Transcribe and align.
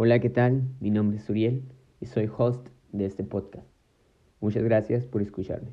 Hola, 0.00 0.20
¿qué 0.20 0.30
tal? 0.30 0.62
Mi 0.78 0.90
nombre 0.90 1.16
es 1.16 1.28
Uriel 1.28 1.64
y 1.98 2.06
soy 2.06 2.30
host 2.38 2.68
de 2.92 3.04
este 3.04 3.24
podcast. 3.24 3.66
Muchas 4.40 4.62
gracias 4.62 5.04
por 5.06 5.22
escucharme. 5.22 5.72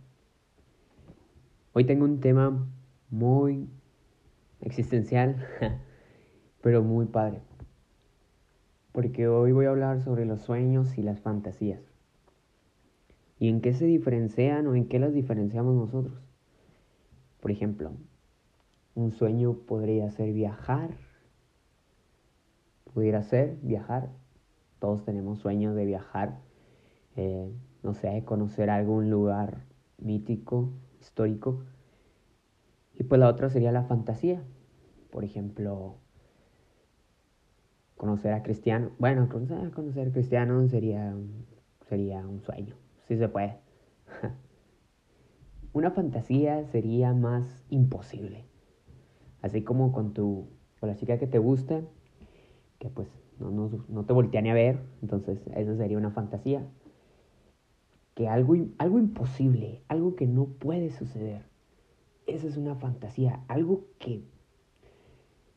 Hoy 1.74 1.84
tengo 1.84 2.06
un 2.06 2.22
tema 2.22 2.68
muy 3.12 3.70
existencial, 4.62 5.48
pero 6.64 6.82
muy 6.82 7.06
padre. 7.06 7.44
Porque 8.94 9.28
hoy 9.28 9.52
voy 9.52 9.68
a 9.68 9.70
hablar 9.70 10.02
sobre 10.02 10.26
los 10.26 10.42
sueños 10.42 10.98
y 10.98 11.04
las 11.04 11.20
fantasías. 11.20 11.84
¿Y 13.38 13.50
en 13.50 13.62
qué 13.62 13.76
se 13.76 13.86
diferencian 13.86 14.66
o 14.66 14.74
en 14.74 14.88
qué 14.88 14.98
las 14.98 15.14
diferenciamos 15.14 15.76
nosotros? 15.76 16.20
Por 17.42 17.52
ejemplo, 17.52 17.92
un 18.96 19.12
sueño 19.12 19.54
podría 19.54 20.10
ser 20.10 20.34
viajar. 20.34 20.98
Pudiera 22.96 23.24
ser 23.24 23.58
viajar. 23.62 24.10
Todos 24.80 25.04
tenemos 25.04 25.40
sueños 25.40 25.76
de 25.76 25.84
viajar. 25.84 26.40
Eh, 27.18 27.52
no 27.84 27.94
sé, 27.94 28.24
conocer 28.24 28.70
algún 28.70 29.10
lugar 29.10 29.66
mítico, 29.98 30.72
histórico. 31.02 31.66
Y 32.94 33.04
pues 33.04 33.20
la 33.20 33.28
otra 33.28 33.50
sería 33.50 33.74
la 33.74 33.84
fantasía. 33.84 34.42
Por 35.12 35.26
ejemplo, 35.26 35.98
conocer 37.98 38.32
a 38.32 38.44
Cristiano. 38.44 38.92
Bueno, 38.98 39.28
conocer, 39.28 39.72
conocer 39.72 40.08
a 40.08 40.12
Cristiano 40.14 40.66
sería, 40.70 41.14
sería 41.90 42.26
un 42.26 42.40
sueño. 42.44 42.78
Sí 43.10 43.18
se 43.18 43.28
puede. 43.28 43.60
Una 45.74 45.92
fantasía 45.92 46.64
sería 46.68 47.14
más 47.14 47.66
imposible. 47.70 48.46
Así 49.42 49.64
como 49.64 49.92
con 49.92 50.14
tu, 50.14 50.48
con 50.80 50.88
la 50.88 50.96
chica 50.96 51.20
que 51.20 51.28
te 51.28 51.40
gusta, 51.40 51.82
que 52.80 52.90
pues 52.90 53.08
no, 53.40 53.52
no, 53.52 53.70
no 53.88 54.06
te 54.06 54.14
voltea 54.14 54.42
ni 54.42 54.50
a 54.50 54.54
ver, 54.54 54.80
entonces 55.02 55.40
esa 55.56 55.76
sería 55.76 55.98
una 55.98 56.12
fantasía. 56.12 56.66
Que 58.14 58.30
algo, 58.30 58.56
algo 58.78 59.00
imposible, 59.00 59.82
algo 59.90 60.16
que 60.16 60.26
no 60.26 60.46
puede 60.46 60.90
suceder, 60.92 61.44
esa 62.28 62.48
es 62.48 62.58
una 62.58 62.76
fantasía, 62.76 63.44
algo 63.48 63.86
que, 64.00 64.24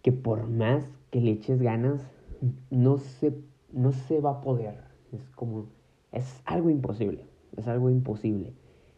que 0.03 0.12
por 0.12 0.48
más 0.48 0.84
que 1.11 1.20
le 1.20 1.31
eches 1.31 1.62
ganas, 1.62 2.11
no 2.70 2.98
se, 2.98 3.35
no 3.73 3.92
se 3.92 4.20
va 4.20 4.33
a 4.33 4.41
poder. 4.41 4.83
Es 5.12 5.29
como, 5.31 5.67
es 6.12 6.42
algo 6.45 6.70
imposible, 6.70 7.27
es 7.57 7.67
algo 7.69 7.91
imposible. 7.91 8.53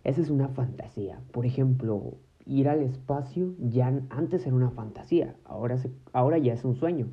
Esa 0.05 0.21
es 0.21 0.31
una 0.31 0.49
fantasía. 0.49 1.21
Por 1.31 1.47
ejemplo, 1.47 2.15
ir 2.47 2.69
al 2.69 2.83
espacio 2.83 3.55
ya 3.59 3.87
antes 4.11 4.47
era 4.47 4.57
una 4.57 4.71
fantasía, 4.71 5.37
ahora, 5.45 5.79
se, 5.79 5.91
ahora 6.13 6.39
ya 6.39 6.55
es 6.55 6.65
un 6.65 6.75
sueño, 6.75 7.09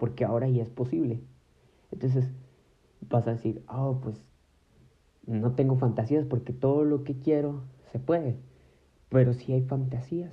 porque 0.00 0.24
ahora 0.24 0.48
ya 0.48 0.62
es 0.62 0.70
posible. 0.70 1.20
Entonces 1.92 2.26
vas 3.02 3.26
a 3.28 3.32
decir, 3.32 3.62
oh, 3.68 4.00
pues 4.02 4.24
no 5.26 5.52
tengo 5.54 5.76
fantasías 5.76 6.24
porque 6.24 6.54
todo 6.54 6.84
lo 6.84 7.04
que 7.04 7.18
quiero 7.18 7.64
se 7.92 7.98
puede. 7.98 8.38
Pero 9.10 9.34
sí 9.34 9.52
hay 9.52 9.60
fantasías. 9.60 10.32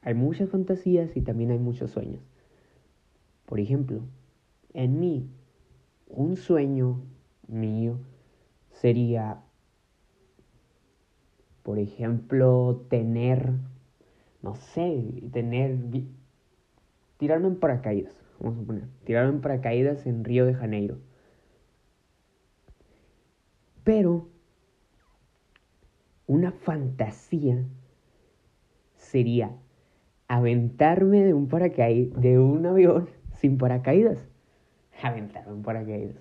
Hay 0.00 0.14
muchas 0.14 0.50
fantasías 0.50 1.16
y 1.16 1.20
también 1.20 1.52
hay 1.52 1.60
muchos 1.60 1.92
sueños. 1.92 2.20
Por 3.46 3.60
ejemplo, 3.60 4.00
en 4.74 4.98
mí, 4.98 5.30
un 6.08 6.36
sueño 6.36 7.02
mío 7.46 8.00
sería, 8.72 9.42
por 11.62 11.78
ejemplo, 11.78 12.84
tener, 12.90 13.52
no 14.42 14.56
sé, 14.56 15.22
tener, 15.30 15.78
tirarme 17.18 17.46
en 17.46 17.60
paracaídas, 17.60 18.21
vamos 18.42 18.62
a 18.62 18.66
poner, 18.66 18.88
tirarme 19.04 19.34
en 19.34 19.40
paracaídas 19.40 20.06
en 20.06 20.24
Río 20.24 20.46
de 20.46 20.54
Janeiro. 20.54 20.98
Pero 23.84 24.28
una 26.26 26.52
fantasía 26.52 27.64
sería 28.96 29.56
aventarme 30.28 31.24
de 31.24 31.34
un 31.34 31.48
paracaídas, 31.48 32.20
de 32.20 32.38
un 32.38 32.66
avión 32.66 33.08
sin 33.32 33.58
paracaídas. 33.58 34.28
Aventarme 35.02 35.52
un 35.52 35.62
paracaídas. 35.62 36.16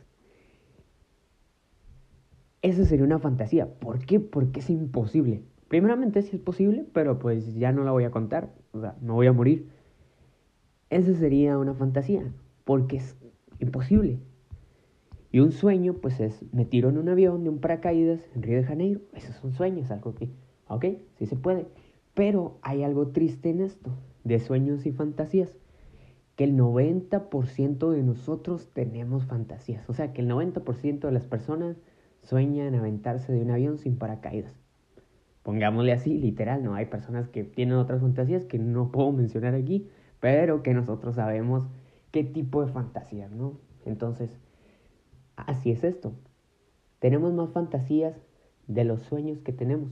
Eso 2.62 2.86
sería 2.86 3.06
una 3.06 3.20
fantasía. 3.20 3.68
¿Por 3.80 4.06
qué? 4.06 4.20
Porque 4.20 4.60
es 4.60 4.70
imposible. 4.70 5.44
Primeramente 5.68 6.22
sí 6.22 6.36
es 6.36 6.42
posible, 6.42 6.86
pero 6.94 7.18
pues 7.18 7.56
ya 7.56 7.72
no 7.72 7.84
la 7.84 7.92
voy 7.92 8.04
a 8.04 8.12
contar. 8.12 8.50
O 8.74 8.82
sea, 8.82 8.96
me 9.02 9.14
voy 9.14 9.28
a 9.28 9.34
morir. 9.34 9.70
Eso 10.92 11.16
sería 11.16 11.58
una 11.58 11.74
fantasía, 11.74 12.22
porque 12.66 12.98
es 12.98 13.16
imposible. 13.60 14.20
Y 15.32 15.40
un 15.40 15.54
sueño, 15.54 15.94
pues 15.94 16.20
es, 16.20 16.44
me 16.52 16.66
tiro 16.66 16.90
en 16.90 16.98
un 16.98 17.08
avión 17.08 17.46
de 17.46 17.50
un 17.50 17.60
paracaídas 17.60 18.20
en 18.36 18.44
Río 18.44 18.58
de 18.58 18.66
Janeiro. 18.66 19.00
Eso 19.14 19.32
es 19.32 19.42
un 19.42 19.54
sueño, 19.54 19.84
es 19.84 19.90
algo 19.90 20.14
que, 20.14 20.30
ok, 20.68 20.86
sí 21.18 21.26
se 21.28 21.38
puede. 21.38 21.68
Pero 22.14 22.60
hay 22.62 22.84
algo 22.84 23.08
triste 23.08 23.50
en 23.50 23.62
esto, 23.62 23.92
de 24.26 24.40
sueños 24.40 24.86
y 24.86 24.92
fantasías, 24.92 25.58
que 26.36 26.44
el 26.44 26.58
90% 26.58 27.90
de 27.90 28.04
nosotros 28.04 28.68
tenemos 28.74 29.26
fantasías. 29.26 29.90
O 29.90 29.94
sea, 29.94 30.12
que 30.12 30.20
el 30.20 30.30
90% 30.30 31.00
de 31.00 31.12
las 31.14 31.26
personas 31.26 31.78
sueñan 32.22 32.76
aventarse 32.76 33.32
de 33.32 33.42
un 33.42 33.52
avión 33.52 33.78
sin 33.78 33.96
paracaídas. 33.96 34.60
Pongámosle 35.44 35.94
así, 35.94 36.18
literal, 36.18 36.62
¿no? 36.66 36.76
Hay 36.76 36.88
personas 36.88 37.30
que 37.30 37.46
tienen 37.46 37.76
otras 37.76 38.02
fantasías 38.02 38.44
que 38.44 38.60
no 38.60 38.92
puedo 38.92 39.14
mencionar 39.14 39.56
aquí, 39.56 39.88
pero 40.22 40.64
que 40.64 40.74
nosotros 40.74 41.16
sabemos 41.16 41.68
qué 42.12 42.24
tipo 42.24 42.64
de 42.64 42.72
fantasías, 42.72 43.30
¿no? 43.32 43.60
Entonces, 43.86 44.40
así 45.36 45.72
es 45.72 45.84
esto. 45.84 46.14
Tenemos 47.00 47.34
más 47.34 47.50
fantasías 47.50 48.16
de 48.68 48.86
los 48.86 49.02
sueños 49.02 49.40
que 49.40 49.52
tenemos. 49.52 49.92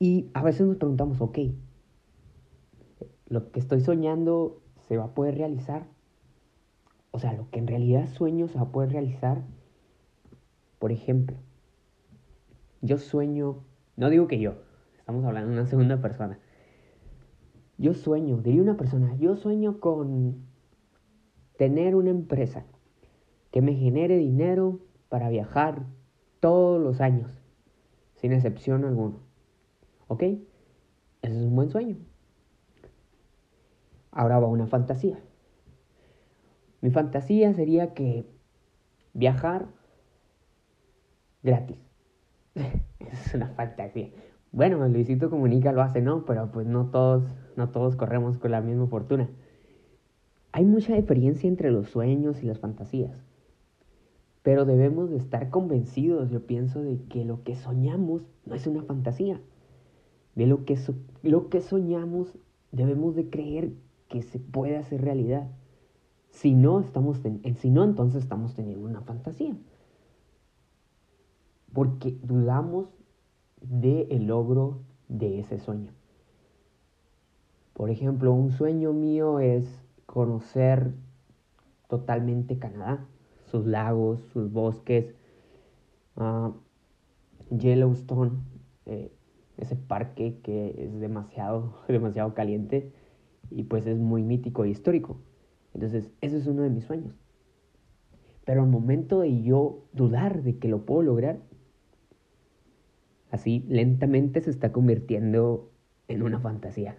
Y 0.00 0.30
a 0.32 0.42
veces 0.42 0.66
nos 0.66 0.76
preguntamos, 0.76 1.20
ok, 1.20 1.38
lo 3.26 3.52
que 3.52 3.60
estoy 3.60 3.82
soñando 3.82 4.62
se 4.88 4.96
va 4.96 5.04
a 5.04 5.14
poder 5.14 5.36
realizar. 5.36 5.86
O 7.10 7.18
sea, 7.18 7.34
lo 7.34 7.50
que 7.50 7.58
en 7.58 7.66
realidad 7.66 8.08
sueño 8.08 8.48
se 8.48 8.56
va 8.56 8.64
a 8.64 8.72
poder 8.72 8.90
realizar. 8.90 9.42
Por 10.78 10.92
ejemplo, 10.92 11.36
yo 12.80 12.96
sueño, 12.96 13.64
no 13.96 14.08
digo 14.08 14.28
que 14.28 14.38
yo, 14.38 14.54
estamos 14.98 15.24
hablando 15.26 15.50
de 15.50 15.60
una 15.60 15.66
segunda 15.68 16.00
persona. 16.00 16.38
Yo 17.78 17.94
sueño, 17.94 18.38
diría 18.38 18.60
una 18.60 18.76
persona, 18.76 19.14
yo 19.16 19.36
sueño 19.36 19.78
con 19.78 20.46
tener 21.56 21.94
una 21.94 22.10
empresa 22.10 22.66
que 23.52 23.62
me 23.62 23.74
genere 23.74 24.16
dinero 24.16 24.80
para 25.08 25.28
viajar 25.28 25.86
todos 26.40 26.82
los 26.82 27.00
años, 27.00 27.30
sin 28.16 28.32
excepción 28.32 28.84
alguna. 28.84 29.16
¿Ok? 30.08 30.22
Ese 30.22 30.40
es 31.22 31.44
un 31.44 31.54
buen 31.54 31.70
sueño. 31.70 31.96
Ahora 34.10 34.40
va 34.40 34.48
una 34.48 34.66
fantasía. 34.66 35.20
Mi 36.80 36.90
fantasía 36.90 37.52
sería 37.54 37.94
que 37.94 38.26
viajar 39.12 39.68
gratis. 41.42 41.78
es 42.98 43.34
una 43.34 43.48
fantasía. 43.48 44.10
Bueno, 44.52 44.86
Luisito 44.88 45.30
Comunica 45.30 45.72
lo 45.72 45.82
hace, 45.82 46.00
¿no? 46.00 46.24
Pero 46.24 46.50
pues 46.50 46.66
no 46.66 46.86
todos, 46.86 47.24
no 47.58 47.68
todos 47.68 47.96
corremos 47.96 48.38
con 48.38 48.52
la 48.52 48.62
misma 48.62 48.86
fortuna. 48.86 49.28
Hay 50.52 50.64
mucha 50.64 50.94
diferencia 50.94 51.48
entre 51.48 51.70
los 51.70 51.90
sueños 51.90 52.42
y 52.42 52.46
las 52.46 52.58
fantasías. 52.58 53.22
Pero 54.42 54.64
debemos 54.64 55.10
de 55.10 55.18
estar 55.18 55.50
convencidos, 55.50 56.30
yo 56.30 56.46
pienso, 56.46 56.80
de 56.80 57.02
que 57.10 57.26
lo 57.26 57.42
que 57.42 57.54
soñamos 57.54 58.22
no 58.46 58.54
es 58.54 58.66
una 58.66 58.82
fantasía 58.82 59.40
de 60.38 60.46
lo 60.46 60.64
que, 60.64 60.78
lo 61.24 61.48
que 61.48 61.60
soñamos, 61.60 62.32
debemos 62.70 63.16
de 63.16 63.28
creer 63.28 63.72
que 64.08 64.22
se 64.22 64.38
puede 64.38 64.76
hacer 64.76 65.02
realidad. 65.02 65.50
Si 66.30 66.54
no, 66.54 66.78
estamos 66.78 67.20
si 67.56 67.70
no, 67.70 67.82
entonces 67.82 68.22
estamos 68.22 68.54
teniendo 68.54 68.86
una 68.86 69.00
fantasía. 69.00 69.58
Porque 71.72 72.16
dudamos 72.22 72.88
del 73.60 74.28
logro 74.28 74.82
de 75.08 75.40
ese 75.40 75.58
sueño. 75.58 75.97
Por 77.78 77.90
ejemplo, 77.90 78.32
un 78.32 78.50
sueño 78.50 78.92
mío 78.92 79.38
es 79.38 79.64
conocer 80.04 80.90
totalmente 81.86 82.58
Canadá, 82.58 83.06
sus 83.44 83.66
lagos, 83.66 84.20
sus 84.32 84.50
bosques, 84.50 85.14
uh, 86.16 86.54
Yellowstone, 87.56 88.32
eh, 88.86 89.12
ese 89.58 89.76
parque 89.76 90.40
que 90.42 90.74
es 90.76 90.98
demasiado, 90.98 91.72
demasiado 91.88 92.34
caliente 92.34 92.92
y 93.48 93.62
pues 93.62 93.86
es 93.86 93.96
muy 93.96 94.24
mítico 94.24 94.66
y 94.66 94.70
histórico. 94.70 95.20
Entonces, 95.72 96.10
eso 96.20 96.36
es 96.36 96.48
uno 96.48 96.62
de 96.62 96.70
mis 96.70 96.82
sueños. 96.82 97.14
Pero 98.44 98.62
al 98.62 98.68
momento 98.68 99.20
de 99.20 99.40
yo 99.44 99.84
dudar 99.92 100.42
de 100.42 100.58
que 100.58 100.66
lo 100.66 100.84
puedo 100.84 101.02
lograr, 101.02 101.38
así 103.30 103.64
lentamente 103.68 104.40
se 104.40 104.50
está 104.50 104.72
convirtiendo 104.72 105.70
en 106.08 106.24
una 106.24 106.40
fantasía. 106.40 106.96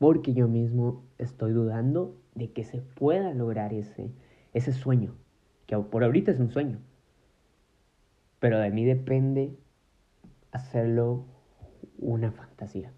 Porque 0.00 0.32
yo 0.32 0.48
mismo 0.48 1.04
estoy 1.18 1.52
dudando 1.52 2.16
de 2.34 2.50
que 2.52 2.64
se 2.64 2.80
pueda 2.80 3.34
lograr 3.34 3.74
ese, 3.74 4.10
ese 4.54 4.72
sueño, 4.72 5.14
que 5.66 5.76
por 5.76 6.04
ahorita 6.04 6.30
es 6.30 6.40
un 6.40 6.50
sueño. 6.50 6.78
Pero 8.38 8.58
de 8.58 8.70
mí 8.70 8.86
depende 8.86 9.58
hacerlo 10.52 11.26
una 11.98 12.32
fantasía. 12.32 12.94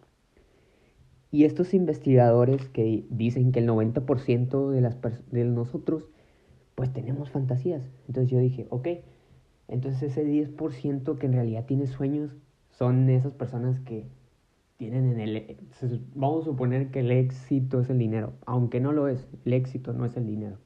Y 1.32 1.44
estos 1.44 1.74
investigadores 1.74 2.68
que 2.68 3.04
dicen 3.10 3.50
que 3.50 3.58
el 3.58 3.68
90% 3.68 4.70
de, 4.70 4.80
las 4.80 4.96
de 5.32 5.44
nosotros, 5.44 6.08
pues 6.76 6.92
tenemos 6.92 7.30
fantasías. 7.30 7.82
Entonces 8.06 8.30
yo 8.30 8.38
dije, 8.38 8.68
ok, 8.70 8.86
entonces 9.66 10.04
ese 10.04 10.24
10% 10.24 11.18
que 11.18 11.26
en 11.26 11.32
realidad 11.32 11.64
tiene 11.66 11.88
sueños 11.88 12.30
son 12.70 13.10
esas 13.10 13.32
personas 13.32 13.80
que 13.80 14.06
en 14.88 15.20
el... 15.20 15.56
Vamos 16.14 16.42
a 16.42 16.44
suponer 16.46 16.90
que 16.90 17.00
el 17.00 17.10
éxito 17.10 17.80
es 17.80 17.90
el 17.90 17.98
dinero, 17.98 18.34
aunque 18.46 18.80
no 18.80 18.92
lo 18.92 19.08
es, 19.08 19.28
el 19.44 19.52
éxito 19.52 19.92
no 19.92 20.04
es 20.04 20.16
el 20.16 20.26
dinero. 20.26 20.58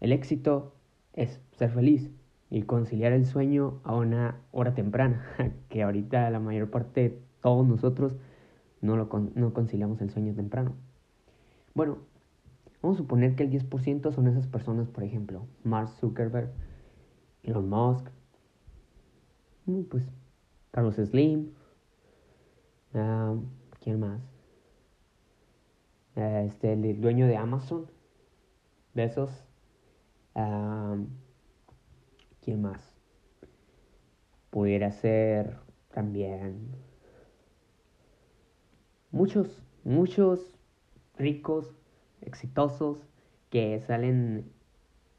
El 0.00 0.12
éxito 0.12 0.74
es 1.14 1.40
ser 1.52 1.70
feliz 1.70 2.10
y 2.50 2.62
conciliar 2.62 3.12
el 3.12 3.26
sueño 3.26 3.80
a 3.84 3.94
una 3.94 4.40
hora 4.52 4.74
temprana, 4.74 5.24
que 5.68 5.82
ahorita 5.82 6.30
la 6.30 6.40
mayor 6.40 6.70
parte 6.70 7.00
de 7.00 7.18
todos 7.40 7.66
nosotros 7.66 8.16
no, 8.80 8.96
lo 8.96 9.08
no 9.34 9.52
conciliamos 9.52 10.00
el 10.00 10.10
sueño 10.10 10.34
temprano. 10.34 10.74
Bueno, 11.74 11.98
vamos 12.82 12.96
a 12.96 13.02
suponer 13.02 13.34
que 13.34 13.42
el 13.42 13.50
10% 13.50 14.12
son 14.12 14.28
esas 14.28 14.46
personas, 14.46 14.88
por 14.88 15.04
ejemplo, 15.04 15.46
Mark 15.64 15.88
Zuckerberg, 15.88 16.50
Elon 17.42 17.68
Musk, 17.68 18.06
mm, 19.66 19.82
pues 19.82 20.04
Carlos 20.70 20.96
Slim, 20.96 21.50
ah, 22.96 23.34
¿quién 23.80 24.00
más? 24.00 24.20
Ah, 26.16 26.42
este, 26.42 26.72
el 26.72 27.00
dueño 27.00 27.26
de 27.26 27.36
Amazon, 27.36 27.90
Besos, 28.94 29.30
uh, 30.34 31.04
¿quién 32.40 32.62
más? 32.62 32.80
Pudiera 34.50 34.90
ser 34.92 35.58
también 35.92 36.74
muchos, 39.10 39.62
muchos 39.84 40.58
ricos, 41.18 41.74
exitosos, 42.22 42.98
que 43.50 43.80
salen 43.80 44.50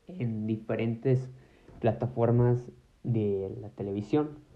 en 0.07 0.47
diferentes 0.47 1.29
plataformas 1.79 2.71
de 3.03 3.55
la 3.61 3.69
televisión. 3.69 4.46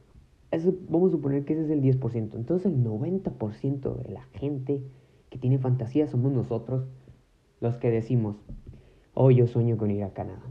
Vamos 0.90 1.10
a 1.10 1.12
suponer 1.12 1.46
que 1.46 1.54
ese 1.54 1.64
es 1.64 1.70
el 1.70 1.82
10%. 1.82 2.36
Entonces 2.36 2.66
el 2.66 2.84
90% 2.84 3.96
de 3.96 4.10
la 4.12 4.24
gente 4.34 4.84
que 5.30 5.38
tiene 5.38 5.60
fantasía 5.60 6.08
somos 6.08 6.34
nosotros 6.34 6.86
los 7.62 7.78
que 7.78 7.90
decimos, 7.90 8.36
oh, 9.14 9.32
yo 9.32 9.48
sueño 9.48 9.78
con 9.78 9.92
ir 9.92 10.04
a 10.04 10.14
Canadá. 10.14 10.44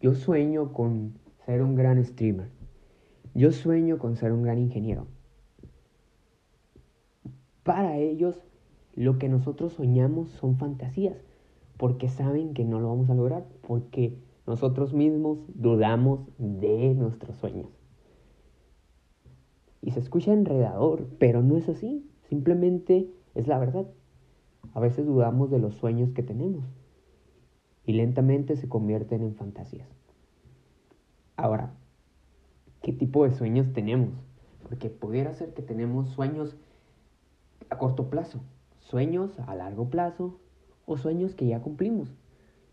Yo 0.00 0.14
sueño 0.14 0.72
con 0.72 1.14
ser 1.44 1.62
un 1.62 1.74
gran 1.74 2.02
streamer. 2.04 2.48
Yo 3.34 3.52
sueño 3.52 3.98
con 3.98 4.16
ser 4.16 4.32
un 4.32 4.42
gran 4.42 4.58
ingeniero. 4.58 5.06
Para 7.64 7.98
ellos, 7.98 8.42
lo 8.94 9.18
que 9.18 9.28
nosotros 9.28 9.74
soñamos 9.74 10.30
son 10.30 10.56
fantasías, 10.56 11.16
porque 11.76 12.08
saben 12.08 12.54
que 12.54 12.64
no 12.64 12.80
lo 12.80 12.88
vamos 12.88 13.10
a 13.10 13.14
lograr, 13.14 13.46
porque 13.66 14.18
nosotros 14.46 14.92
mismos 14.92 15.38
dudamos 15.54 16.20
de 16.38 16.94
nuestros 16.94 17.36
sueños. 17.36 17.68
Y 19.82 19.90
se 19.90 20.00
escucha 20.00 20.32
enredador, 20.32 21.08
pero 21.18 21.42
no 21.42 21.58
es 21.58 21.68
así, 21.68 22.08
simplemente 22.28 23.10
es 23.34 23.46
la 23.46 23.58
verdad. 23.58 23.86
A 24.72 24.80
veces 24.80 25.04
dudamos 25.04 25.50
de 25.50 25.58
los 25.58 25.74
sueños 25.74 26.12
que 26.12 26.22
tenemos 26.22 26.64
y 27.84 27.92
lentamente 27.92 28.56
se 28.56 28.68
convierten 28.68 29.22
en 29.22 29.34
fantasías. 29.34 29.88
Ahora, 31.36 31.74
¿qué 32.80 32.92
tipo 32.92 33.24
de 33.24 33.32
sueños 33.32 33.72
tenemos? 33.72 34.14
Porque 34.62 34.88
pudiera 34.88 35.34
ser 35.34 35.52
que 35.52 35.62
tenemos 35.62 36.10
sueños 36.10 36.56
a 37.68 37.78
corto 37.78 38.08
plazo, 38.08 38.40
sueños 38.78 39.38
a 39.40 39.54
largo 39.54 39.90
plazo 39.90 40.38
o 40.86 40.96
sueños 40.96 41.34
que 41.34 41.46
ya 41.46 41.60
cumplimos 41.60 42.14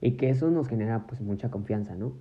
y 0.01 0.11
que 0.17 0.29
eso 0.29 0.49
nos 0.51 0.67
genera 0.67 1.07
pues 1.07 1.21
mucha 1.21 1.49
confianza, 1.49 1.95
¿no? 1.95 2.13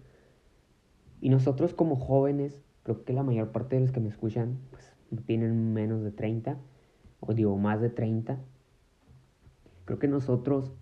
Y 1.21 1.29
nosotros 1.29 1.75
como 1.75 1.97
jóvenes, 1.97 2.63
creo 2.83 3.05
que 3.05 3.13
la 3.13 3.23
mayor 3.23 3.53
parte 3.53 3.77
de 3.77 3.83
los 3.83 3.93
que 3.93 4.01
me 4.01 4.09
escuchan 4.09 4.59
pues 4.71 4.93
tienen 5.27 5.73
menos 5.73 6.03
de 6.03 6.11
30 6.11 6.59
o 7.21 7.35
digo 7.35 7.57
más 7.57 7.81
de 7.81 7.91
30. 7.91 8.39
Creo 9.85 9.99
que 9.99 10.09
nosotros 10.09 10.73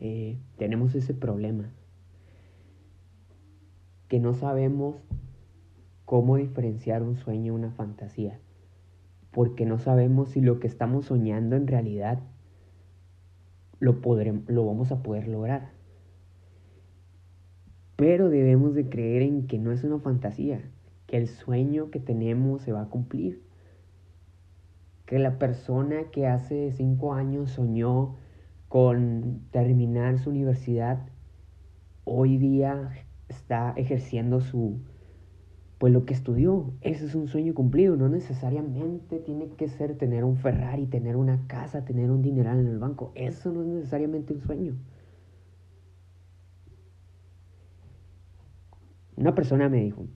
eh, 0.00 0.38
tenemos 0.56 0.94
ese 0.94 1.14
problema 1.14 1.72
que 4.08 4.20
no 4.20 4.34
sabemos 4.34 4.96
cómo 6.04 6.36
diferenciar 6.36 7.02
un 7.02 7.16
sueño 7.16 7.52
de 7.52 7.58
una 7.58 7.70
fantasía, 7.72 8.38
porque 9.32 9.66
no 9.66 9.78
sabemos 9.78 10.30
si 10.30 10.40
lo 10.40 10.60
que 10.60 10.68
estamos 10.68 11.06
soñando 11.06 11.56
en 11.56 11.66
realidad 11.66 12.20
lo, 13.80 14.00
lo 14.46 14.66
vamos 14.66 14.92
a 14.92 15.02
poder 15.02 15.26
lograr. 15.26 15.72
Pero 17.96 18.28
debemos 18.28 18.74
de 18.74 18.88
creer 18.88 19.22
en 19.22 19.46
que 19.46 19.58
no 19.58 19.72
es 19.72 19.82
una 19.82 19.98
fantasía, 19.98 20.60
que 21.06 21.16
el 21.16 21.28
sueño 21.28 21.90
que 21.90 22.00
tenemos 22.00 22.62
se 22.62 22.72
va 22.72 22.82
a 22.82 22.88
cumplir. 22.88 23.42
Que 25.06 25.18
la 25.18 25.38
persona 25.38 26.10
que 26.10 26.26
hace 26.26 26.72
cinco 26.72 27.14
años 27.14 27.50
soñó 27.50 28.16
con 28.68 29.42
terminar 29.52 30.18
su 30.18 30.30
universidad, 30.30 31.08
hoy 32.04 32.38
día 32.38 32.90
está 33.28 33.72
ejerciendo 33.76 34.40
su, 34.40 34.80
pues 35.78 35.92
lo 35.92 36.04
que 36.04 36.14
estudió. 36.14 36.72
Ese 36.80 37.06
es 37.06 37.14
un 37.14 37.28
sueño 37.28 37.54
cumplido. 37.54 37.96
No 37.96 38.08
necesariamente 38.08 39.18
tiene 39.20 39.48
que 39.50 39.68
ser 39.68 39.96
tener 39.96 40.24
un 40.24 40.36
Ferrari, 40.36 40.86
tener 40.86 41.16
una 41.16 41.46
casa, 41.46 41.84
tener 41.84 42.10
un 42.10 42.22
dineral 42.22 42.58
en 42.58 42.66
el 42.66 42.78
banco. 42.78 43.12
Eso 43.14 43.52
no 43.52 43.62
es 43.62 43.68
necesariamente 43.68 44.34
un 44.34 44.40
sueño. 44.40 44.74
Una 49.16 49.34
persona 49.34 49.68
me 49.68 49.78
dijo, 49.78 50.06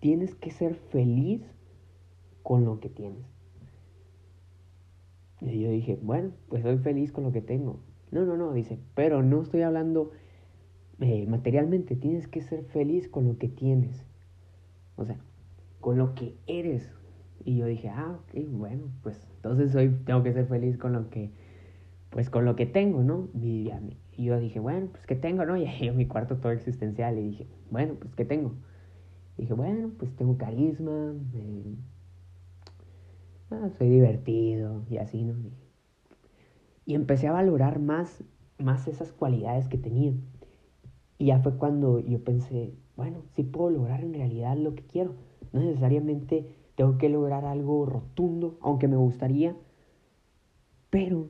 tienes 0.00 0.34
que 0.34 0.50
ser 0.50 0.74
feliz 0.74 1.42
con 2.42 2.64
lo 2.64 2.80
que 2.80 2.88
tienes. 2.88 3.26
Y 5.40 5.60
yo 5.60 5.70
dije, 5.70 5.98
bueno, 6.02 6.32
pues 6.48 6.62
soy 6.62 6.78
feliz 6.78 7.12
con 7.12 7.24
lo 7.24 7.32
que 7.32 7.40
tengo. 7.40 7.80
No, 8.10 8.24
no, 8.24 8.36
no, 8.36 8.52
dice, 8.52 8.78
pero 8.94 9.22
no 9.22 9.42
estoy 9.42 9.62
hablando 9.62 10.10
eh, 11.00 11.26
materialmente, 11.26 11.94
tienes 11.94 12.26
que 12.26 12.40
ser 12.40 12.64
feliz 12.64 13.08
con 13.08 13.28
lo 13.28 13.38
que 13.38 13.48
tienes. 13.48 14.04
O 14.96 15.04
sea, 15.04 15.18
con 15.80 15.98
lo 15.98 16.14
que 16.14 16.34
eres. 16.46 16.90
Y 17.44 17.56
yo 17.56 17.66
dije, 17.66 17.88
ah, 17.88 18.18
ok, 18.20 18.48
bueno, 18.50 18.84
pues 19.02 19.28
entonces 19.36 19.72
soy, 19.72 19.90
tengo 20.04 20.22
que 20.22 20.32
ser 20.32 20.46
feliz 20.46 20.76
con 20.76 20.92
lo 20.92 21.08
que, 21.08 21.30
pues 22.10 22.30
con 22.30 22.44
lo 22.44 22.56
que 22.56 22.66
tengo, 22.66 23.02
¿no? 23.02 23.28
Y, 23.34 23.70
yo 24.16 24.40
dije, 24.40 24.58
bueno, 24.58 24.88
pues 24.90 25.06
¿qué 25.06 25.14
tengo, 25.14 25.44
no? 25.44 25.56
Y 25.58 25.66
ahí 25.66 25.90
mi 25.92 26.06
cuarto 26.06 26.38
todo 26.38 26.50
existencial 26.52 27.18
y 27.18 27.22
dije, 27.22 27.46
bueno, 27.70 27.94
pues 27.94 28.14
¿qué 28.16 28.24
tengo? 28.24 28.54
Dije, 29.38 29.54
bueno, 29.54 29.92
pues 29.96 30.14
tengo 30.16 30.36
carisma, 30.36 31.14
eh, 31.34 31.76
soy 33.78 33.88
divertido 33.88 34.82
y 34.90 34.98
así, 34.98 35.22
¿no? 35.22 35.34
Y 36.84 36.94
empecé 36.94 37.28
a 37.28 37.32
valorar 37.32 37.78
más, 37.78 38.24
más 38.58 38.88
esas 38.88 39.12
cualidades 39.12 39.68
que 39.68 39.78
tenía. 39.78 40.12
Y 41.18 41.26
ya 41.26 41.38
fue 41.38 41.56
cuando 41.56 42.00
yo 42.00 42.22
pensé, 42.24 42.74
bueno, 42.96 43.22
sí 43.36 43.44
puedo 43.44 43.70
lograr 43.70 44.02
en 44.02 44.14
realidad 44.14 44.56
lo 44.56 44.74
que 44.74 44.82
quiero. 44.82 45.14
No 45.52 45.60
necesariamente 45.60 46.56
tengo 46.74 46.98
que 46.98 47.08
lograr 47.08 47.44
algo 47.44 47.86
rotundo, 47.86 48.58
aunque 48.60 48.88
me 48.88 48.96
gustaría. 48.96 49.56
Pero 50.90 51.28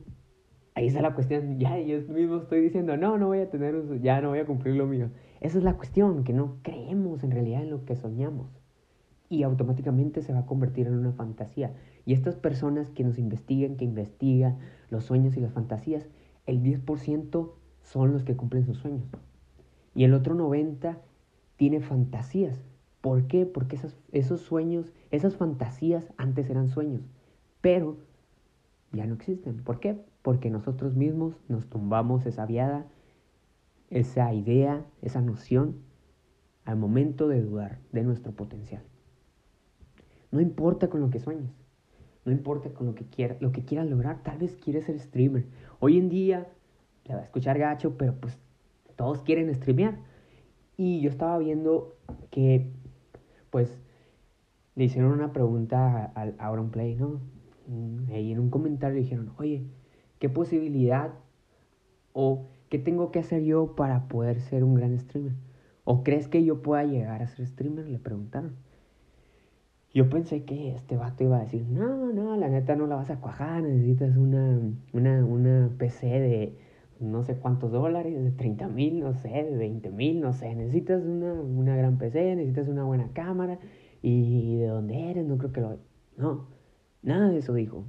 ahí 0.79 0.87
está 0.87 1.01
la 1.01 1.13
cuestión. 1.13 1.59
Ya 1.59 1.77
yo 1.79 2.01
mismo 2.13 2.37
estoy 2.37 2.61
diciendo, 2.61 2.95
no, 2.95 3.17
no 3.17 3.27
voy 3.27 3.39
a 3.39 3.49
tener, 3.49 3.99
ya 4.01 4.21
no 4.21 4.29
voy 4.29 4.39
a 4.39 4.45
cumplir 4.45 4.75
lo 4.75 4.87
mío. 4.87 5.09
Esa 5.41 5.57
es 5.57 5.63
la 5.63 5.75
cuestión, 5.75 6.23
que 6.23 6.33
no 6.33 6.57
creemos 6.61 7.23
en 7.23 7.31
realidad 7.31 7.63
en 7.63 7.69
lo 7.69 7.83
que 7.85 7.95
soñamos. 7.95 8.47
Y 9.29 9.43
automáticamente 9.43 10.21
se 10.21 10.33
va 10.33 10.39
a 10.39 10.45
convertir 10.45 10.87
en 10.87 10.97
una 10.97 11.11
fantasía. 11.11 11.73
Y 12.05 12.13
estas 12.13 12.35
personas 12.35 12.89
que 12.89 13.03
nos 13.03 13.19
investigan, 13.19 13.75
que 13.75 13.85
investigan 13.85 14.57
los 14.89 15.03
sueños 15.03 15.35
y 15.35 15.41
las 15.41 15.51
fantasías, 15.51 16.07
el 16.45 16.63
10% 16.63 17.51
son 17.83 18.13
los 18.13 18.23
que 18.23 18.37
cumplen 18.37 18.65
sus 18.65 18.77
sueños. 18.77 19.05
Y 19.93 20.05
el 20.05 20.13
otro 20.13 20.33
90 20.33 20.97
tiene 21.57 21.81
fantasías. 21.81 22.63
¿Por 23.01 23.27
qué? 23.27 23.45
Porque 23.45 23.77
esos 24.13 24.41
sueños, 24.41 24.93
esas 25.11 25.35
fantasías 25.35 26.07
antes 26.17 26.49
eran 26.49 26.69
sueños, 26.69 27.01
pero 27.61 27.97
ya 28.93 29.05
no 29.05 29.13
existen. 29.13 29.63
¿Por 29.63 29.79
qué? 29.79 30.08
Porque 30.21 30.49
nosotros 30.49 30.95
mismos 30.95 31.35
nos 31.47 31.67
tumbamos 31.67 32.25
esa 32.25 32.45
viada, 32.45 32.85
esa 33.89 34.33
idea, 34.33 34.85
esa 35.01 35.21
noción 35.21 35.77
al 36.65 36.77
momento 36.77 37.27
de 37.27 37.41
dudar 37.41 37.79
de 37.91 38.03
nuestro 38.03 38.31
potencial. 38.33 38.83
No 40.31 40.41
importa 40.41 40.89
con 40.89 41.01
lo 41.01 41.09
que 41.09 41.19
sueñes, 41.19 41.51
no 42.25 42.31
importa 42.31 42.69
con 42.73 42.85
lo 42.85 42.95
que 42.95 43.05
quieras, 43.05 43.41
lo 43.41 43.51
que 43.51 43.65
quieras 43.65 43.89
lograr, 43.89 44.21
tal 44.21 44.37
vez 44.37 44.55
quieres 44.55 44.85
ser 44.85 44.99
streamer. 44.99 45.45
Hoy 45.79 45.97
en 45.97 46.09
día, 46.09 46.47
te 47.03 47.13
va 47.13 47.21
a 47.21 47.23
escuchar 47.23 47.57
gacho, 47.57 47.97
pero 47.97 48.13
pues 48.13 48.37
todos 48.95 49.23
quieren 49.23 49.53
streamear. 49.55 49.97
Y 50.77 51.01
yo 51.01 51.09
estaba 51.09 51.37
viendo 51.39 51.95
que, 52.29 52.71
pues, 53.49 53.75
le 54.75 54.83
hicieron 54.83 55.11
una 55.11 55.33
pregunta 55.33 56.05
al 56.15 56.35
Auronplay, 56.37 56.95
¿no? 56.95 57.19
Mm, 57.67 58.11
ahí 58.11 58.31
en 58.31 58.39
un 58.39 58.49
comentario 58.49 58.97
dijeron, 58.97 59.33
oye, 59.37 59.63
¿qué 60.19 60.29
posibilidad 60.29 61.13
o 62.13 62.47
qué 62.69 62.79
tengo 62.79 63.11
que 63.11 63.19
hacer 63.19 63.43
yo 63.43 63.75
para 63.75 64.07
poder 64.07 64.41
ser 64.41 64.63
un 64.63 64.75
gran 64.75 64.97
streamer? 64.99 65.33
¿O 65.83 66.03
crees 66.03 66.27
que 66.27 66.43
yo 66.43 66.61
pueda 66.61 66.83
llegar 66.83 67.23
a 67.23 67.27
ser 67.27 67.47
streamer? 67.47 67.87
Le 67.87 67.99
preguntaron. 67.99 68.55
Yo 69.91 70.07
pensé 70.09 70.43
que 70.43 70.75
este 70.75 70.95
vato 70.97 71.23
iba 71.23 71.37
a 71.37 71.41
decir, 71.41 71.65
no, 71.67 72.13
no, 72.13 72.35
la 72.35 72.47
neta 72.47 72.75
no 72.75 72.85
la 72.85 72.95
vas 72.95 73.09
a 73.09 73.19
cuajar, 73.19 73.63
necesitas 73.63 74.15
una, 74.17 74.59
una, 74.93 75.25
una 75.25 75.71
PC 75.79 76.07
de 76.07 76.57
no 76.99 77.23
sé 77.23 77.35
cuántos 77.37 77.71
dólares, 77.71 78.21
de 78.21 78.31
30 78.31 78.67
mil, 78.67 78.99
no 78.99 79.13
sé, 79.13 79.29
de 79.29 79.57
20 79.57 79.89
mil, 79.91 80.19
no 80.21 80.33
sé, 80.33 80.53
necesitas 80.53 81.03
una, 81.03 81.33
una 81.33 81.75
gran 81.75 81.97
PC, 81.97 82.35
necesitas 82.35 82.67
una 82.67 82.83
buena 82.83 83.09
cámara, 83.13 83.59
y 84.01 84.57
de 84.57 84.67
dónde 84.67 85.09
eres, 85.09 85.25
no 85.25 85.37
creo 85.37 85.51
que 85.51 85.61
lo... 85.61 85.77
No, 86.17 86.47
nada 87.01 87.29
de 87.29 87.37
eso 87.37 87.53
dijo. 87.53 87.85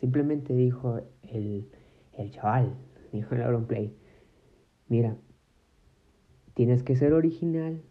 Simplemente 0.00 0.54
dijo 0.54 1.00
el, 1.22 1.68
el 2.14 2.30
chaval, 2.30 2.74
dijo 3.12 3.34
el 3.34 3.42
Auronplay, 3.42 3.94
mira, 4.88 5.16
tienes 6.54 6.82
que 6.82 6.96
ser 6.96 7.12
original 7.12 7.82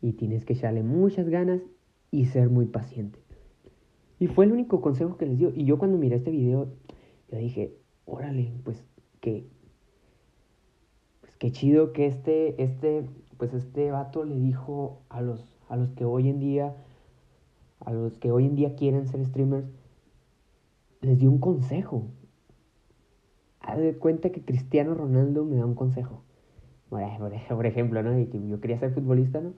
y 0.00 0.12
tienes 0.12 0.44
que 0.44 0.54
echarle 0.54 0.82
muchas 0.82 1.28
ganas 1.28 1.60
y 2.10 2.26
ser 2.26 2.48
muy 2.48 2.66
paciente. 2.66 3.18
Y 4.18 4.26
fue 4.26 4.46
el 4.46 4.52
único 4.52 4.80
consejo 4.80 5.16
que 5.16 5.26
les 5.26 5.38
dio. 5.38 5.52
Y 5.54 5.64
yo 5.64 5.78
cuando 5.78 5.98
miré 5.98 6.16
este 6.16 6.30
video, 6.30 6.68
yo 7.30 7.38
dije, 7.38 7.76
órale, 8.04 8.52
pues 8.64 8.82
que, 9.20 9.46
pues 11.20 11.36
qué 11.36 11.52
chido 11.52 11.92
que 11.92 12.06
este, 12.06 12.62
este, 12.62 13.04
pues 13.36 13.52
este 13.54 13.90
vato 13.90 14.24
le 14.24 14.36
dijo 14.36 15.02
a 15.08 15.20
los, 15.20 15.56
a 15.68 15.76
los 15.76 15.90
que 15.92 16.04
hoy 16.04 16.28
en 16.28 16.40
día, 16.40 16.74
a 17.80 17.92
los 17.92 18.18
que 18.18 18.32
hoy 18.32 18.46
en 18.46 18.56
día 18.56 18.74
quieren 18.74 19.06
ser 19.06 19.24
streamers, 19.24 19.68
les 21.00 21.18
dio 21.18 21.30
un 21.30 21.38
consejo. 21.38 22.06
Haz 23.60 23.78
de 23.78 23.96
cuenta 23.96 24.30
que 24.30 24.44
Cristiano 24.44 24.94
Ronaldo 24.94 25.44
me 25.44 25.56
da 25.56 25.66
un 25.66 25.74
consejo. 25.74 26.22
Por 26.88 27.66
ejemplo, 27.66 28.02
¿no? 28.02 28.10
que 28.30 28.48
yo 28.48 28.60
quería 28.60 28.78
ser 28.78 28.92
futbolista, 28.92 29.40
¿no? 29.40 29.52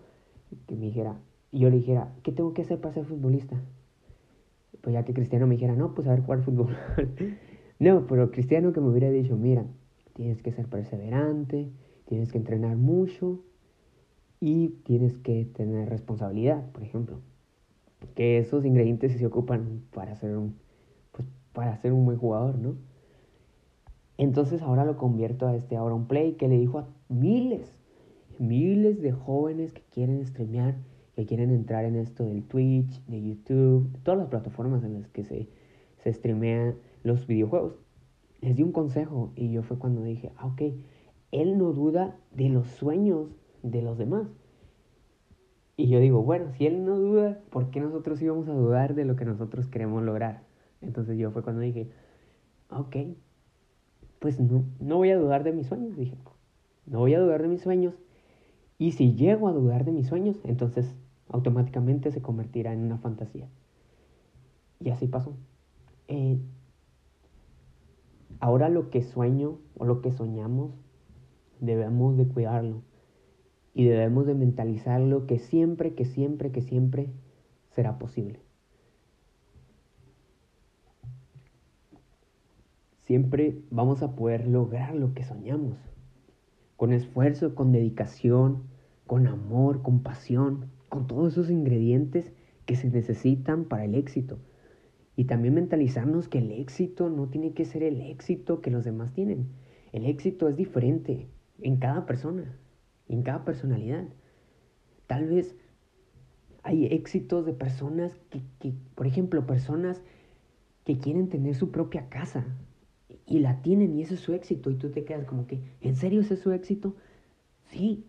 Que 0.67 0.75
me 0.75 0.87
dijera, 0.87 1.17
y 1.53 1.61
yo 1.61 1.71
le 1.71 1.77
dijera, 1.77 2.13
¿qué 2.23 2.33
tengo 2.33 2.53
que 2.55 2.63
hacer 2.63 2.81
para 2.81 2.95
ser 2.95 3.05
futbolista? 3.05 3.61
Pues 4.81 4.95
ya 4.95 5.05
que 5.05 5.15
Cristiano 5.15 5.47
me 5.47 5.55
dijera, 5.55 5.77
no, 5.77 5.95
pues 5.95 6.09
a 6.09 6.11
ver 6.11 6.23
jugar 6.23 6.43
fútbol. 6.43 6.77
no, 7.79 8.07
pero 8.07 8.31
Cristiano 8.31 8.73
que 8.73 8.81
me 8.81 8.89
hubiera 8.89 9.11
dicho, 9.11 9.37
mira, 9.37 9.65
tienes 10.15 10.43
que 10.43 10.51
ser 10.51 10.67
perseverante, 10.67 11.71
tienes 12.07 12.33
que 12.33 12.39
entrenar 12.39 12.77
mucho 12.77 13.41
y 14.41 14.71
tienes 14.85 15.17
que 15.19 15.45
tener 15.45 15.89
responsabilidad, 15.89 16.69
por 16.73 16.83
ejemplo. 16.83 17.21
Que 18.15 18.39
esos 18.39 18.65
ingredientes 18.65 19.13
se 19.13 19.27
ocupan 19.27 19.83
para 19.93 20.17
ser 20.17 20.37
un, 20.37 20.57
para 21.53 21.77
ser 21.77 21.93
un 21.93 22.05
buen 22.05 22.19
jugador, 22.19 22.59
¿no? 22.59 22.75
Entonces 24.19 24.63
ahora 24.63 24.85
lo 24.85 24.97
convierto 24.97 25.47
a 25.47 25.57
este 25.57 25.81
un 25.81 26.07
play 26.07 26.35
que 26.35 26.49
le 26.49 26.59
dijo 26.59 26.79
a 26.79 26.89
miles, 27.09 27.79
miles 28.39 29.01
de 29.01 29.13
jóvenes 29.13 29.73
que 29.73 29.83
quieren 29.91 30.25
streamear 30.27 30.77
que 31.21 31.27
quieren 31.27 31.51
entrar 31.51 31.85
en 31.85 31.97
esto 31.97 32.25
del 32.25 32.45
Twitch, 32.45 33.05
de 33.07 33.23
YouTube, 33.23 33.91
de 33.93 33.99
todas 33.99 34.19
las 34.19 34.29
plataformas 34.29 34.83
en 34.85 34.95
las 34.95 35.09
que 35.09 35.25
se, 35.25 35.49
se 35.99 36.13
streamean 36.13 36.77
los 37.03 37.27
videojuegos. 37.27 37.75
Les 38.41 38.57
di 38.57 38.63
un 38.63 38.73
consejo 38.73 39.33
y 39.37 39.53
yo 39.53 39.63
fue 39.63 39.79
cuando 39.79 40.03
dije, 40.03 40.33
ah, 40.39 40.47
ok, 40.47 40.63
él 41.31 41.59
no 41.59 41.73
duda 41.73 42.17
de 42.33 42.49
los 42.49 42.69
sueños 42.69 43.29
de 43.63 43.83
los 43.83 43.99
demás. 43.99 44.29
Y 45.77 45.89
yo 45.89 46.01
digo, 46.01 46.23
bueno, 46.23 46.53
si 46.53 46.67
él 46.67 46.85
no 46.85 46.99
duda, 46.99 47.41
¿por 47.51 47.71
qué 47.71 47.81
nosotros 47.81 48.21
íbamos 48.23 48.49
a 48.49 48.53
dudar 48.53 48.95
de 48.95 49.05
lo 49.05 49.17
que 49.17 49.25
nosotros 49.25 49.67
queremos 49.67 50.03
lograr? 50.03 50.43
Entonces 50.81 51.19
yo 51.19 51.31
fue 51.31 51.43
cuando 51.43 51.61
dije, 51.61 51.91
ok, 52.71 52.97
pues 54.19 54.41
no, 54.41 54.65
no 54.81 54.97
voy 54.97 55.11
a 55.11 55.19
dudar 55.19 55.45
de 55.45 55.53
mis 55.53 55.67
sueños, 55.67 55.97
dije, 55.97 56.17
no 56.87 57.01
voy 57.01 57.15
a 57.15 57.21
dudar 57.21 57.43
de 57.43 57.49
mis 57.49 57.63
sueños. 57.63 57.95
Y 58.79 58.93
si 58.93 59.15
llego 59.15 59.49
a 59.49 59.53
dudar 59.53 59.85
de 59.85 59.93
mis 59.93 60.07
sueños, 60.07 60.37
entonces 60.45 60.95
automáticamente 61.29 62.11
se 62.13 62.23
convertirá 62.23 62.73
en 62.73 62.81
una 62.81 62.99
fantasía. 62.99 63.49
Y 64.81 64.91
así 64.91 65.07
pasó. 65.07 65.35
Eh, 66.09 66.39
ahora 68.41 68.69
lo 68.69 68.91
que 68.91 69.03
sueño 69.03 69.59
o 69.77 69.85
lo 69.85 70.01
que 70.01 70.13
soñamos, 70.13 70.73
debemos 71.61 72.17
de 72.17 72.27
cuidarlo. 72.27 72.83
Y 73.75 73.85
debemos 73.85 74.27
de 74.27 74.35
mentalizarlo 74.35 75.27
que 75.27 75.39
siempre, 75.39 75.95
que 75.95 76.05
siempre, 76.05 76.51
que 76.51 76.63
siempre 76.63 77.11
será 77.71 77.99
posible. 77.99 78.41
Siempre 83.11 83.59
vamos 83.73 84.05
a 84.05 84.15
poder 84.15 84.47
lograr 84.47 84.95
lo 84.95 85.15
que 85.15 85.25
soñamos. 85.25 85.77
Con 86.77 86.93
esfuerzo, 86.93 87.57
con 87.57 87.73
dedicación, 87.73 88.69
con 89.05 89.27
amor, 89.27 89.83
con 89.83 90.05
pasión 90.05 90.71
con 90.89 91.09
todos 91.09 91.33
esos 91.33 91.51
ingredientes 91.51 92.33
que 92.67 92.77
se 92.77 92.89
necesitan 92.89 93.65
para 93.65 93.85
el 93.85 93.97
éxito. 93.97 94.39
Y 95.17 95.25
también 95.25 95.55
mentalizarnos 95.55 96.29
que 96.29 96.39
el 96.39 96.53
éxito 96.53 97.11
no 97.11 97.27
tiene 97.27 97.53
que 97.53 97.65
ser 97.65 97.83
el 97.83 98.01
éxito 98.01 98.61
que 98.61 98.71
los 98.71 98.85
demás 98.85 99.13
tienen. 99.13 99.49
El 99.91 100.07
éxito 100.07 100.49
es 100.49 100.55
diferente 100.55 101.27
en 101.61 101.79
cada 101.79 102.07
persona, 102.07 102.57
en 103.09 103.23
cada 103.23 103.45
personalidad. 103.45 104.05
Tal 105.09 105.27
vez 105.27 105.57
hay 106.63 106.87
éxitos 106.87 107.45
de 107.45 107.55
personas 107.55 108.15
que, 108.31 108.41
que, 108.61 108.73
por 108.95 109.09
ejemplo, 109.09 109.49
personas 109.49 110.01
que 110.85 110.99
quieren 110.99 111.29
tener 111.29 111.57
su 111.57 111.73
propia 111.73 112.09
casa 112.09 112.47
y 113.27 113.39
la 113.41 113.63
tienen 113.63 113.95
y 113.95 114.03
ese 114.03 114.15
es 114.15 114.21
su 114.21 114.35
éxito 114.35 114.71
y 114.71 114.77
tú 114.77 114.91
te 114.91 115.05
quedas 115.05 115.27
como 115.27 115.47
que, 115.47 115.61
¿en 115.81 115.97
serio 115.97 116.21
ese 116.21 116.35
es 116.35 116.41
su 116.41 116.53
éxito? 116.53 116.97
Sí, 117.69 118.07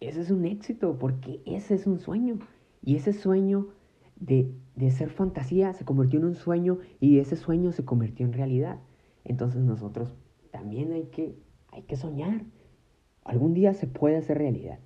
ese 0.00 0.20
es 0.20 0.30
un 0.30 0.44
éxito 0.44 0.98
porque 0.98 1.40
ese 1.46 1.74
es 1.74 1.86
un 1.86 1.98
sueño. 1.98 2.38
Y 2.82 2.96
ese 2.96 3.12
sueño 3.12 3.68
de, 4.16 4.52
de, 4.76 4.90
ser 4.90 5.10
fantasía 5.10 5.72
se 5.72 5.84
convirtió 5.84 6.18
en 6.20 6.26
un 6.26 6.34
sueño 6.34 6.78
y 7.00 7.18
ese 7.18 7.36
sueño 7.36 7.72
se 7.72 7.84
convirtió 7.84 8.26
en 8.26 8.32
realidad. 8.32 8.78
Entonces 9.24 9.62
nosotros 9.62 10.14
también 10.50 10.92
hay 10.92 11.04
que, 11.04 11.36
hay 11.72 11.82
que 11.82 11.96
soñar. 11.96 12.42
Algún 13.24 13.54
día 13.54 13.74
se 13.74 13.86
puede 13.86 14.16
hacer 14.16 14.38
realidad. 14.38 14.78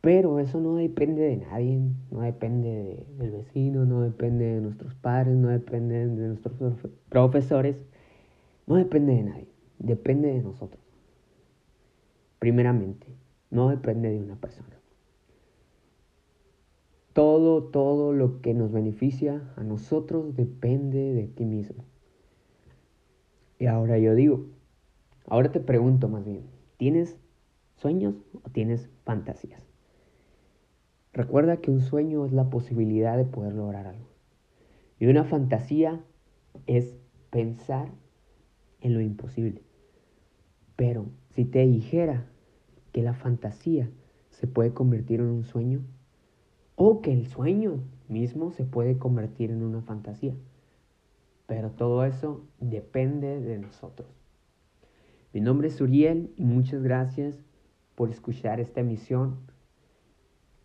Pero 0.00 0.38
eso 0.38 0.60
no 0.60 0.76
depende 0.76 1.22
de 1.22 1.36
nadie, 1.38 1.80
no 2.10 2.20
depende 2.20 3.04
del 3.18 3.32
vecino, 3.32 3.84
no 3.84 4.02
depende 4.02 4.44
de 4.44 4.60
nuestros 4.60 4.94
padres, 4.94 5.36
no 5.36 5.48
depende 5.48 6.06
de 6.06 6.28
nuestros 6.28 6.54
profesores, 7.08 7.76
no 8.68 8.76
depende 8.76 9.14
de 9.14 9.22
nadie, 9.22 9.48
depende 9.78 10.28
de 10.28 10.42
nosotros. 10.42 10.84
Primeramente 12.38 13.06
no 13.50 13.70
depende 13.70 14.10
de 14.10 14.20
una 14.20 14.36
persona. 14.36 14.78
Todo, 17.14 17.64
todo 17.64 18.12
lo 18.12 18.42
que 18.42 18.52
nos 18.52 18.70
beneficia 18.70 19.54
a 19.56 19.64
nosotros 19.64 20.36
depende 20.36 21.14
de 21.14 21.26
ti 21.28 21.46
mismo. 21.46 21.82
Y 23.58 23.66
ahora 23.66 23.98
yo 23.98 24.14
digo, 24.14 24.44
ahora 25.26 25.50
te 25.50 25.60
pregunto 25.60 26.08
más 26.08 26.26
bien, 26.26 26.42
¿tienes 26.76 27.18
sueños 27.74 28.16
o 28.44 28.50
tienes 28.50 28.90
fantasías? 29.04 29.62
Recuerda 31.14 31.56
que 31.56 31.70
un 31.70 31.80
sueño 31.80 32.26
es 32.26 32.32
la 32.32 32.50
posibilidad 32.50 33.16
de 33.16 33.24
poder 33.24 33.54
lograr 33.54 33.86
algo. 33.86 34.06
Y 35.00 35.06
una 35.06 35.24
fantasía 35.24 36.04
es 36.66 36.98
pensar 37.30 37.88
en 38.80 38.94
lo 38.94 39.00
imposible. 39.00 39.62
Pero 40.76 41.06
si 41.30 41.44
te 41.44 41.66
dijera 41.66 42.26
que 42.92 43.02
la 43.02 43.14
fantasía 43.14 43.90
se 44.30 44.46
puede 44.46 44.72
convertir 44.72 45.20
en 45.20 45.26
un 45.26 45.44
sueño 45.44 45.80
o 46.76 47.02
que 47.02 47.12
el 47.12 47.26
sueño 47.26 47.80
mismo 48.08 48.52
se 48.52 48.64
puede 48.64 48.98
convertir 48.98 49.50
en 49.50 49.62
una 49.62 49.82
fantasía. 49.82 50.34
Pero 51.46 51.70
todo 51.70 52.04
eso 52.04 52.44
depende 52.60 53.40
de 53.40 53.58
nosotros. 53.58 54.08
Mi 55.32 55.40
nombre 55.40 55.68
es 55.68 55.80
Uriel 55.80 56.32
y 56.36 56.44
muchas 56.44 56.82
gracias 56.82 57.42
por 57.94 58.10
escuchar 58.10 58.60
esta 58.60 58.80
emisión. 58.80 59.38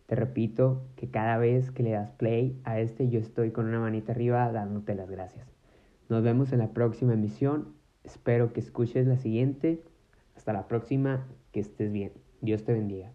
Te 0.06 0.14
repito 0.14 0.82
que 0.96 1.10
cada 1.10 1.38
vez 1.38 1.70
que 1.70 1.82
le 1.82 1.90
das 1.90 2.12
play 2.12 2.60
a 2.64 2.78
este 2.78 3.08
yo 3.08 3.18
estoy 3.18 3.50
con 3.50 3.66
una 3.66 3.80
manita 3.80 4.12
arriba 4.12 4.52
dándote 4.52 4.94
las 4.94 5.10
gracias. 5.10 5.48
Nos 6.08 6.22
vemos 6.22 6.52
en 6.52 6.60
la 6.60 6.72
próxima 6.72 7.14
emisión. 7.14 7.74
Espero 8.04 8.52
que 8.52 8.60
escuches 8.60 9.06
la 9.06 9.16
siguiente. 9.18 9.82
Hasta 10.36 10.52
la 10.52 10.68
próxima. 10.68 11.26
Que 11.52 11.60
estés 11.60 11.90
bien. 11.90 12.12
Dios 12.40 12.64
te 12.64 12.72
bendiga. 12.72 13.12